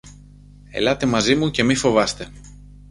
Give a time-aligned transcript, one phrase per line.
[0.71, 2.27] Ελάτε μαζί μου και μη φοβάστε!